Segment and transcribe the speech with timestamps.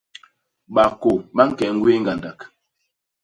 [0.73, 2.39] Bakô ba ñke ñgwéé ñgandak.